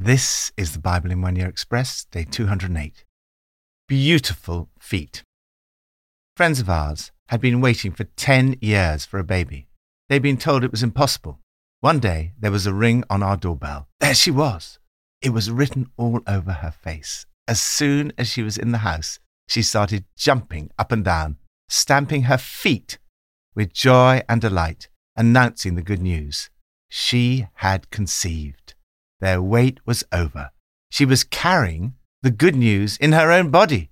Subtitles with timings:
[0.00, 3.04] This is the Bible in One Year Express, day 208.
[3.88, 5.24] Beautiful feet.
[6.36, 9.66] Friends of ours had been waiting for 10 years for a baby.
[10.08, 11.40] They'd been told it was impossible.
[11.80, 13.88] One day there was a ring on our doorbell.
[13.98, 14.78] There she was.
[15.20, 17.26] It was written all over her face.
[17.48, 19.18] As soon as she was in the house,
[19.48, 21.38] she started jumping up and down,
[21.68, 22.98] stamping her feet
[23.56, 26.50] with joy and delight, announcing the good news.
[26.88, 28.74] She had conceived.
[29.20, 30.50] Their wait was over.
[30.90, 33.90] She was carrying the good news in her own body.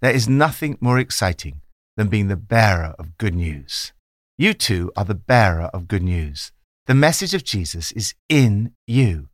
[0.00, 1.60] There is nothing more exciting
[1.96, 3.92] than being the bearer of good news.
[4.36, 6.52] You too are the bearer of good news.
[6.86, 9.28] The message of Jesus is in you.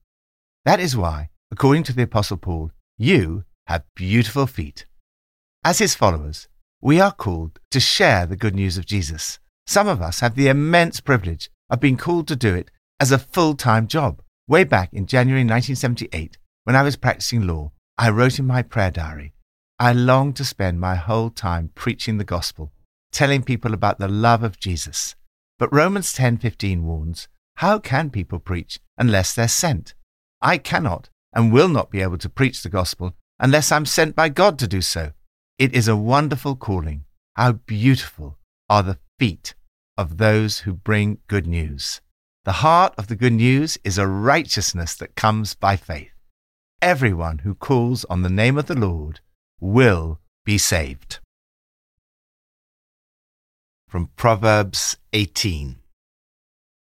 [0.64, 4.86] That is why, according to the Apostle Paul, you have beautiful feet.
[5.64, 6.48] As his followers,
[6.80, 9.38] we are called to share the good news of Jesus.
[9.66, 13.18] Some of us have the immense privilege of being called to do it as a
[13.18, 14.22] full time job.
[14.50, 18.90] Way back in January 1978, when I was practicing law, I wrote in my prayer
[18.90, 19.32] diary,
[19.78, 22.72] I long to spend my whole time preaching the gospel,
[23.12, 25.14] telling people about the love of Jesus.
[25.56, 27.28] But Romans 10:15 warns,
[27.58, 29.94] how can people preach unless they're sent?
[30.42, 34.30] I cannot and will not be able to preach the gospel unless I'm sent by
[34.30, 35.12] God to do so.
[35.58, 37.04] It is a wonderful calling.
[37.36, 38.36] How beautiful
[38.68, 39.54] are the feet
[39.96, 42.00] of those who bring good news.
[42.50, 46.10] The heart of the good news is a righteousness that comes by faith.
[46.82, 49.20] Everyone who calls on the name of the Lord
[49.60, 51.20] will be saved.
[53.86, 55.76] From Proverbs 18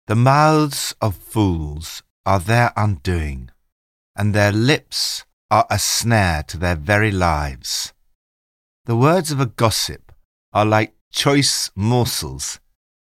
[0.06, 3.50] The mouths of fools are their undoing,
[4.16, 7.92] and their lips are a snare to their very lives.
[8.86, 10.10] The words of a gossip
[10.54, 12.59] are like choice morsels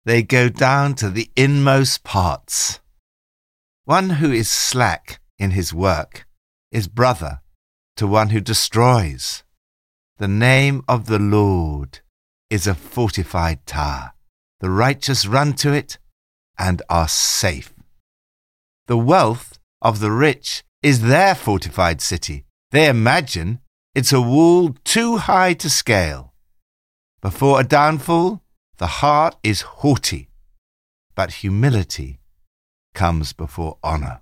[0.04, 2.80] they go down to the inmost parts.
[3.84, 6.26] One who is slack in his work
[6.70, 7.40] is brother
[7.96, 9.42] to one who destroys.
[10.18, 12.00] The name of the Lord
[12.50, 14.12] is a fortified tower.
[14.60, 15.98] The righteous run to it
[16.58, 17.74] and are safe.
[18.86, 22.44] The wealth of the rich is their fortified city.
[22.70, 23.60] They imagine
[23.94, 26.34] it's a wall too high to scale.
[27.20, 28.43] Before a downfall,
[28.78, 30.28] the heart is haughty,
[31.14, 32.20] but humility
[32.94, 34.20] comes before honor.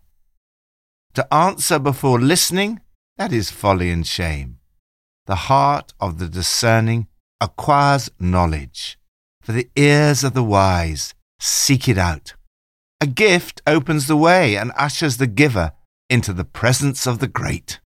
[1.15, 2.81] To answer before listening,
[3.17, 4.59] that is folly and shame.
[5.27, 7.07] The heart of the discerning
[7.41, 8.99] acquires knowledge,
[9.41, 12.35] for the ears of the wise seek it out.
[13.01, 15.73] A gift opens the way and ushers the giver
[16.09, 17.81] into the presence of the great.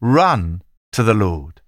[0.00, 1.60] Run to the Lord.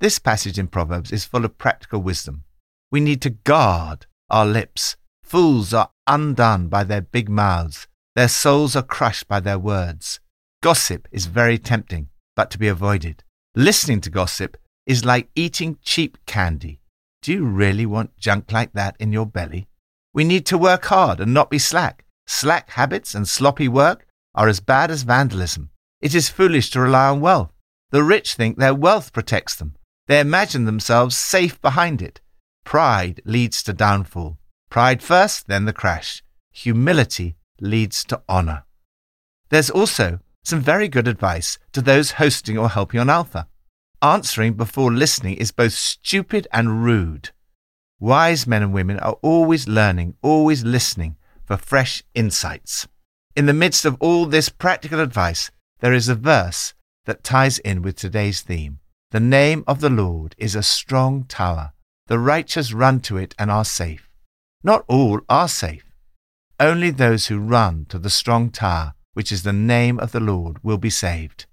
[0.00, 2.44] This passage in Proverbs is full of practical wisdom.
[2.90, 4.96] We need to guard our lips.
[5.22, 7.86] Fools are undone by their big mouths.
[8.16, 10.18] Their souls are crushed by their words.
[10.62, 13.24] Gossip is very tempting, but to be avoided.
[13.54, 14.56] Listening to gossip
[14.86, 16.80] is like eating cheap candy.
[17.20, 19.68] Do you really want junk like that in your belly?
[20.14, 22.06] We need to work hard and not be slack.
[22.26, 25.68] Slack habits and sloppy work are as bad as vandalism.
[26.00, 27.52] It is foolish to rely on wealth.
[27.90, 29.74] The rich think their wealth protects them.
[30.10, 32.20] They imagine themselves safe behind it.
[32.64, 34.38] Pride leads to downfall.
[34.68, 36.24] Pride first, then the crash.
[36.50, 38.64] Humility leads to honor.
[39.50, 43.46] There's also some very good advice to those hosting or helping on Alpha.
[44.02, 47.30] Answering before listening is both stupid and rude.
[48.00, 52.88] Wise men and women are always learning, always listening for fresh insights.
[53.36, 57.82] In the midst of all this practical advice, there is a verse that ties in
[57.82, 58.80] with today's theme.
[59.10, 61.72] The name of the Lord is a strong tower.
[62.06, 64.08] The righteous run to it and are safe.
[64.62, 65.84] Not all are safe.
[66.60, 70.62] Only those who run to the strong tower, which is the name of the Lord,
[70.62, 71.46] will be saved.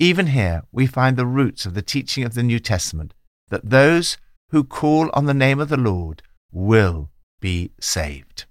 [0.00, 3.14] Even here we find the roots of the teaching of the New Testament
[3.50, 4.16] that those
[4.50, 7.10] who call on the name of the Lord will
[7.40, 8.46] be saved.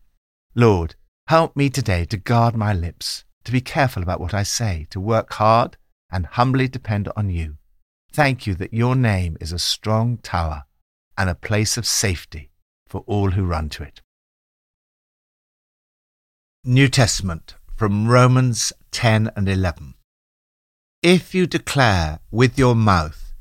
[0.56, 0.96] Lord,
[1.28, 5.02] help me today to guard my lips, to be careful about what I say, to
[5.02, 5.76] work hard
[6.09, 7.58] and humbly depend on you.
[8.13, 10.66] Thank you that your name is a strong tower
[11.17, 12.49] and a place of safety
[12.85, 14.02] for all who run to it.
[16.66, 19.93] New Testament from Romans 10 and 11.
[21.02, 23.34] If you declare with your mouth,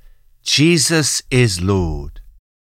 [0.42, 2.20] Jesus is Lord,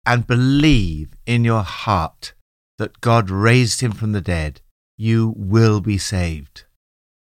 [0.06, 2.34] and believe in your heart
[2.78, 4.62] that God raised him from the dead,
[4.96, 6.66] you will be saved.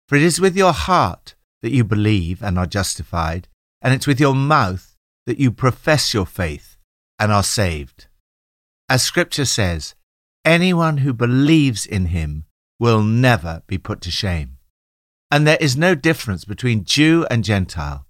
[0.09, 3.47] For it is with your heart that you believe and are justified
[3.81, 4.95] and it's with your mouth
[5.25, 6.77] that you profess your faith
[7.19, 8.07] and are saved.
[8.89, 9.95] As Scripture says,
[10.43, 12.45] anyone who believes in him
[12.79, 14.57] will never be put to shame.
[15.29, 18.05] And there is no difference between Jew and Gentile.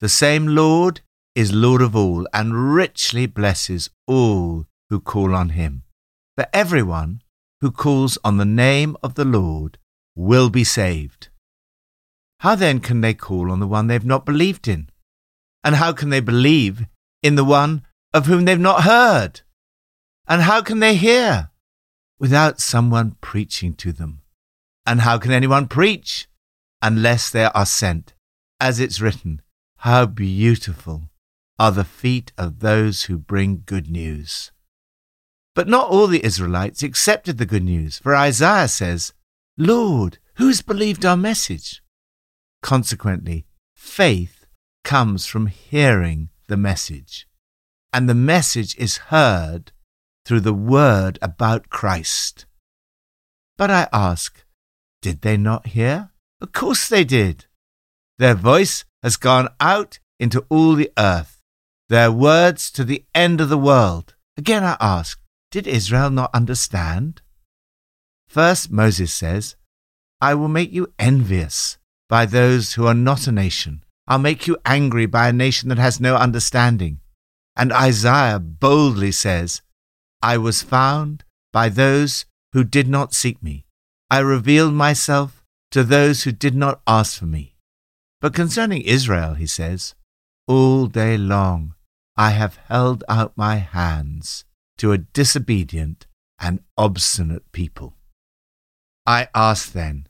[0.00, 1.00] The same Lord
[1.34, 5.84] is Lord of all and richly blesses all who call on him.
[6.36, 7.22] For everyone
[7.60, 9.78] who calls on the name of the Lord
[10.14, 11.28] will be saved.
[12.40, 14.90] How then can they call on the one they've not believed in?
[15.66, 16.86] And how can they believe
[17.24, 17.82] in the one
[18.14, 19.40] of whom they've not heard?
[20.28, 21.50] And how can they hear
[22.20, 24.22] without someone preaching to them?
[24.86, 26.28] And how can anyone preach
[26.80, 28.14] unless they are sent?
[28.60, 29.42] As it's written,
[29.78, 31.10] how beautiful
[31.58, 34.52] are the feet of those who bring good news.
[35.52, 39.14] But not all the Israelites accepted the good news, for Isaiah says,
[39.58, 41.82] Lord, who's believed our message?
[42.62, 44.35] Consequently, faith
[44.86, 47.26] comes from hearing the message,
[47.92, 49.72] and the message is heard
[50.24, 52.46] through the word about Christ.
[53.58, 54.44] But I ask,
[55.02, 56.10] did they not hear?
[56.40, 57.46] Of course they did.
[58.18, 61.42] Their voice has gone out into all the earth,
[61.88, 64.14] their words to the end of the world.
[64.38, 65.18] Again I ask,
[65.50, 67.22] did Israel not understand?
[68.28, 69.56] First, Moses says,
[70.20, 71.76] I will make you envious
[72.08, 73.82] by those who are not a nation.
[74.08, 77.00] I'll make you angry by a nation that has no understanding.
[77.56, 79.62] And Isaiah boldly says,
[80.22, 83.64] I was found by those who did not seek me.
[84.10, 85.42] I revealed myself
[85.72, 87.54] to those who did not ask for me.
[88.20, 89.94] But concerning Israel, he says,
[90.46, 91.74] All day long
[92.16, 94.44] I have held out my hands
[94.78, 96.06] to a disobedient
[96.38, 97.94] and obstinate people.
[99.06, 100.06] I ask then,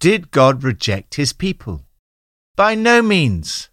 [0.00, 1.85] did God reject his people?
[2.56, 3.68] By no means.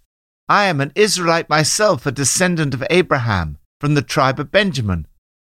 [0.50, 5.08] I am an Israelite myself, a descendant of Abraham from the tribe of Benjamin.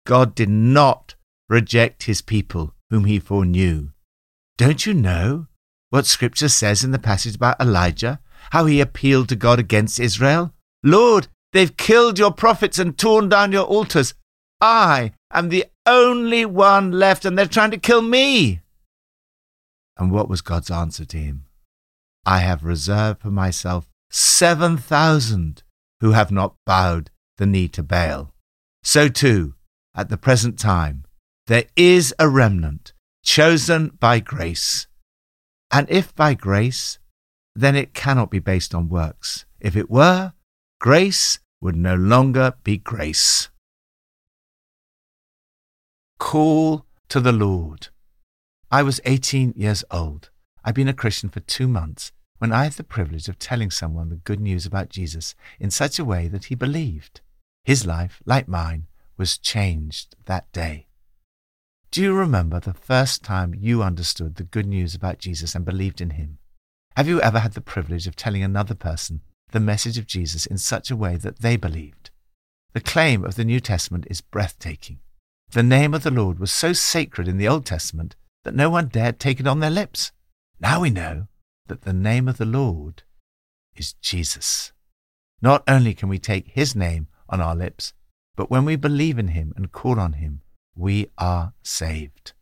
[0.08, 1.14] God did not
[1.48, 3.90] reject his people whom he foreknew.
[4.58, 5.46] Don't you know
[5.92, 8.20] what Scripture says in the passage about Elijah?
[8.50, 10.54] How he appealed to God against Israel?
[10.84, 14.16] Lord, they've killed your prophets and torn down your altars.
[14.60, 18.62] I am the only one left, and they're trying to kill me.
[19.98, 21.46] And what was God's answer to him?
[22.26, 25.64] I have reserved for myself 7,000
[26.02, 28.34] who have not bowed the knee to Baal.
[28.84, 29.56] So too,
[29.96, 31.06] at the present time,
[31.48, 32.94] there is a remnant
[33.24, 34.88] chosen by grace.
[35.72, 37.00] And if by grace,
[37.56, 39.46] then it cannot be based on works.
[39.60, 40.34] If it were,
[40.80, 43.50] grace would no longer be grace.
[46.20, 47.90] Call to the Lord.
[48.72, 50.30] I was 18 years old.
[50.70, 54.10] I'd been a Christian for two months when I had the privilege of telling someone
[54.10, 57.22] the good news about Jesus in such a way that he believed.
[57.64, 58.86] His life, like mine,
[59.18, 60.86] was changed that day.
[61.90, 66.02] Do you remember the first time you understood the good news about Jesus and believed
[66.02, 66.38] in him?
[66.96, 70.60] Have you ever had the privilege of telling another person the message of Jesus in
[70.60, 72.12] such a way that they believed?
[72.74, 75.00] The claim of the New Testament is breathtaking.
[75.50, 78.90] The name of the Lord was so sacred in the Old Testament that no one
[78.90, 80.12] dared take it on their lips.
[80.62, 81.28] Now we know
[81.68, 83.04] that the name of the Lord
[83.78, 84.74] is Jesus.
[85.42, 87.94] Not only can we take his name on our lips,
[88.36, 90.42] but when we believe in him and call on him,
[90.76, 92.34] we are saved.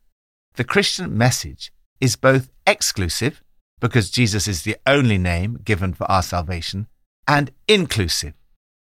[0.55, 1.71] The Christian message
[2.01, 3.43] is both exclusive,
[3.79, 6.87] because Jesus is the only name given for our salvation,
[7.27, 8.33] and inclusive,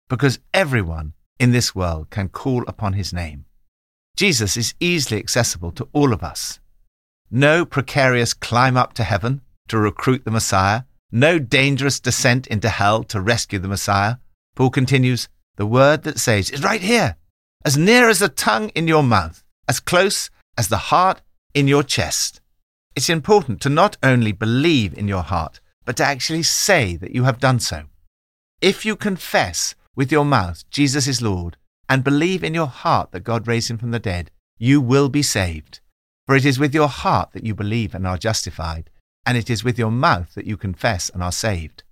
[0.09, 3.45] because everyone in this world can call upon his name.
[4.15, 6.59] Jesus is easily accessible to all of us.
[7.35, 13.03] No precarious climb up to heaven to recruit the Messiah, no dangerous descent into hell
[13.05, 14.17] to rescue the Messiah.
[14.55, 17.15] Paul continues, the word that saves is right here,
[17.65, 21.23] as near as the tongue in your mouth, as close as the heart
[21.55, 22.39] in your chest.
[22.95, 27.23] It's important to not only believe in your heart, but to actually say that you
[27.23, 27.85] have done so.
[28.61, 31.57] If you confess with your mouth Jesus is Lord
[31.89, 35.23] and believe in your heart that God raised him from the dead, you will be
[35.23, 35.79] saved.
[36.25, 38.89] For it is with your heart that you believe and are justified,
[39.25, 41.83] and it is with your mouth that you confess and are saved.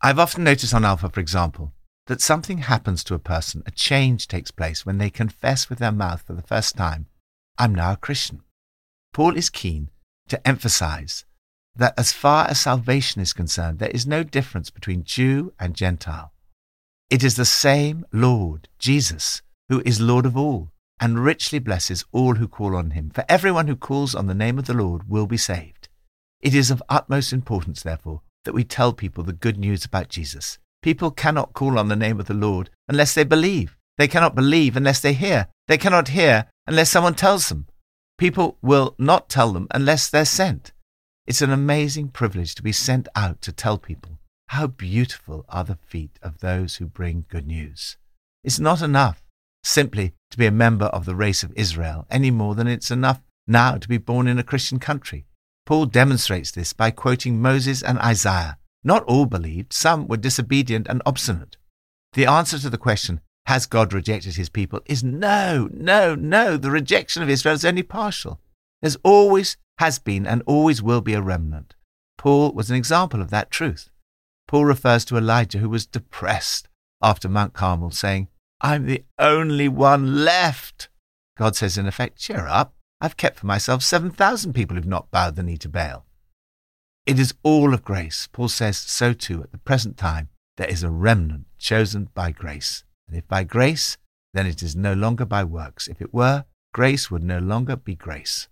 [0.00, 1.72] I've often noticed on Alpha, for example,
[2.06, 5.92] that something happens to a person, a change takes place when they confess with their
[5.92, 7.06] mouth for the first time,
[7.56, 8.42] I'm now a Christian.
[9.12, 9.90] Paul is keen
[10.28, 11.24] to emphasize
[11.76, 16.32] that as far as salvation is concerned, there is no difference between Jew and Gentile.
[17.10, 20.70] It is the same Lord, Jesus, who is Lord of all
[21.00, 23.10] and richly blesses all who call on him.
[23.10, 25.88] For everyone who calls on the name of the Lord will be saved.
[26.40, 30.58] It is of utmost importance, therefore, that we tell people the good news about Jesus.
[30.82, 33.76] People cannot call on the name of the Lord unless they believe.
[33.96, 35.48] They cannot believe unless they hear.
[35.66, 37.66] They cannot hear unless someone tells them.
[38.18, 40.72] People will not tell them unless they're sent.
[41.26, 45.76] It's an amazing privilege to be sent out to tell people how beautiful are the
[45.76, 47.96] feet of those who bring good news.
[48.42, 49.23] It's not enough
[49.64, 53.20] simply to be a member of the race of Israel any more than it's enough
[53.46, 55.26] now to be born in a Christian country.
[55.66, 58.58] Paul demonstrates this by quoting Moses and Isaiah.
[58.82, 61.56] Not all believed, some were disobedient and obstinate.
[62.12, 66.56] The answer to the question, has God rejected his people, is no, no, no.
[66.56, 68.40] The rejection of Israel is only partial.
[68.82, 71.74] There's always has been and always will be a remnant.
[72.18, 73.90] Paul was an example of that truth.
[74.46, 76.68] Paul refers to Elijah who was depressed
[77.02, 78.28] after Mount Carmel, saying,
[78.60, 80.88] I'm the only one left.
[81.36, 82.74] God says, in effect, cheer up.
[83.00, 86.06] I've kept for myself 7,000 people who've not bowed the knee to Baal.
[87.06, 88.28] It is all of grace.
[88.32, 90.28] Paul says so too at the present time.
[90.56, 92.84] There is a remnant chosen by grace.
[93.08, 93.98] And if by grace,
[94.32, 95.86] then it is no longer by works.
[95.88, 98.48] If it were, grace would no longer be grace.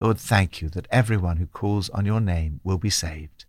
[0.00, 3.44] Lord, thank you that everyone who calls on your name will be saved.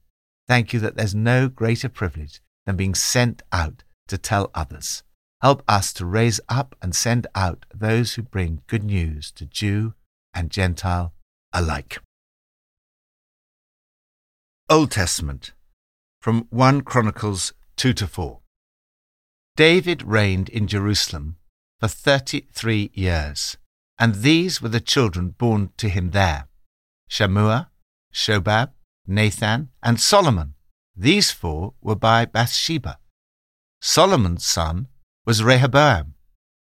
[0.47, 5.03] Thank you that there's no greater privilege than being sent out to tell others.
[5.41, 9.93] Help us to raise up and send out those who bring good news to Jew
[10.33, 11.13] and Gentile
[11.51, 11.99] alike.
[14.69, 15.53] Old Testament
[16.21, 18.39] from 1 Chronicles 2 to 4.
[19.55, 21.37] David reigned in Jerusalem
[21.79, 23.57] for 33 years.
[23.97, 26.47] And these were the children born to him there
[27.09, 27.67] Shammua,
[28.13, 28.71] Shobab,
[29.05, 30.53] Nathan, and Solomon.
[30.95, 32.97] These four were by Bathsheba.
[33.81, 34.87] Solomon's son
[35.25, 36.15] was Rehoboam,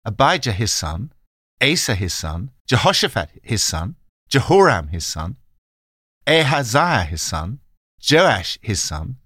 [0.06, 1.12] Abijah his son,
[1.62, 3.96] Asa his son, Jehoshaphat his son,
[4.30, 5.38] Jehoram his son,
[6.28, 7.60] Ahaziah his son,
[8.10, 9.18] Joash his son,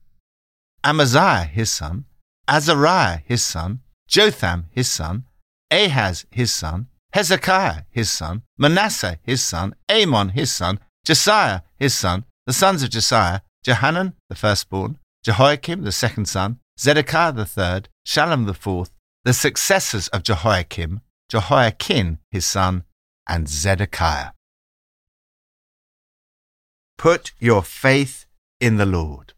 [0.83, 2.05] Amaziah his son,
[2.47, 5.25] Azariah his son, Jotham his son,
[5.71, 12.25] Ahaz his son, Hezekiah his son, Manasseh his son, Amon his son, Josiah his son,
[12.45, 18.45] the sons of Josiah, Johanan the firstborn, Jehoiakim the second son, Zedekiah the third, Shallum
[18.45, 18.91] the fourth,
[19.25, 22.83] the successors of Jehoiakim, Jehoiachin his son,
[23.27, 24.29] and Zedekiah.
[26.99, 28.27] Put your faith
[28.61, 29.33] in the Lord.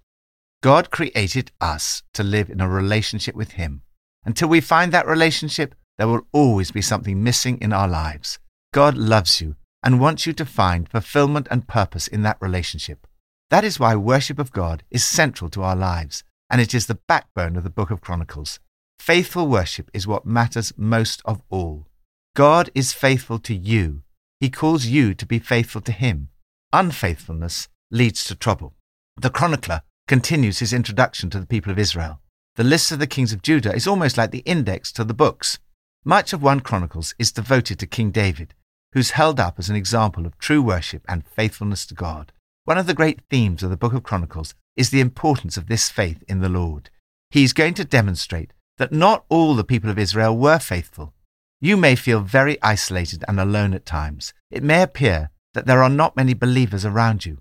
[0.62, 3.84] God created us to live in a relationship with Him.
[4.26, 8.40] Until we find that relationship, there will always be something missing in our lives.
[8.74, 13.08] God loves you and wants you to find fulfillment and purpose in that relationship.
[13.50, 17.00] That is why worship of God is central to our lives, and it is the
[17.08, 18.60] backbone of the book of Chronicles.
[19.00, 21.88] Faithful worship is what matters most of all.
[22.36, 24.04] God is faithful to you.
[24.40, 26.30] He calls you to be faithful to Him.
[26.74, 28.74] Unfaithfulness leads to trouble.
[29.16, 32.22] The chronicler continues his introduction to the people of Israel.
[32.56, 35.60] The list of the kings of Judah is almost like the index to the books.
[36.06, 38.54] Much of 1 Chronicles is devoted to King David,
[38.94, 42.32] who's held up as an example of true worship and faithfulness to God.
[42.66, 45.90] One of the great themes of the book of Chronicles is the importance of this
[45.90, 46.90] faith in the Lord.
[47.30, 51.14] He's going to demonstrate that not all the people of Israel were faithful.
[51.60, 54.34] You may feel very isolated and alone at times.
[54.52, 57.40] It may appear that there are not many believers around you.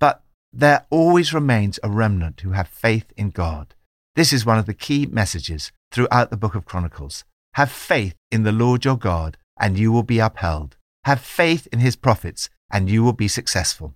[0.00, 3.74] But there always remains a remnant who have faith in God.
[4.16, 7.24] This is one of the key messages throughout the book of Chronicles.
[7.54, 10.76] Have faith in the Lord your God, and you will be upheld.
[11.04, 13.94] Have faith in his prophets, and you will be successful.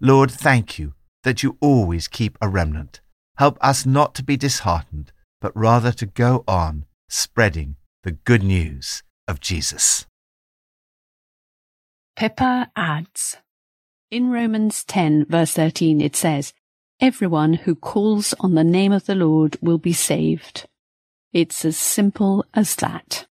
[0.00, 3.00] Lord, thank you that you always keep a remnant.
[3.36, 9.02] Help us not to be disheartened, but rather to go on spreading the good news
[9.26, 10.06] of Jesus.
[12.16, 13.38] Pippa adds
[14.10, 16.52] In Romans 10, verse 13, it says,
[17.00, 20.66] Everyone who calls on the name of the Lord will be saved.
[21.32, 23.26] It's as simple as that.